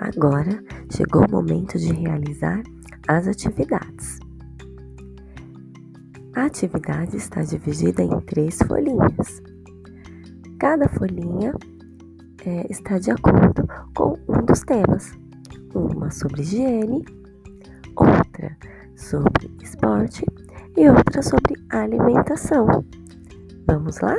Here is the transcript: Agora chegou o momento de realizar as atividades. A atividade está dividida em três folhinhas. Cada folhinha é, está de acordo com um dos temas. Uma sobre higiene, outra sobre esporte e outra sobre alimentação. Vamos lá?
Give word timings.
Agora 0.00 0.62
chegou 0.94 1.26
o 1.26 1.30
momento 1.30 1.76
de 1.76 1.92
realizar 1.92 2.62
as 3.08 3.26
atividades. 3.26 4.20
A 6.36 6.44
atividade 6.44 7.16
está 7.16 7.42
dividida 7.42 8.02
em 8.02 8.20
três 8.20 8.58
folhinhas. 8.66 9.42
Cada 10.60 10.88
folhinha 10.88 11.52
é, 12.46 12.66
está 12.70 12.98
de 13.00 13.10
acordo 13.10 13.66
com 13.92 14.14
um 14.28 14.44
dos 14.44 14.60
temas. 14.60 15.18
Uma 15.74 16.12
sobre 16.12 16.42
higiene, 16.42 17.04
outra 17.96 18.56
sobre 18.94 19.50
esporte 19.60 20.24
e 20.76 20.88
outra 20.88 21.22
sobre 21.22 21.54
alimentação. 21.70 22.84
Vamos 23.66 24.00
lá? 24.00 24.16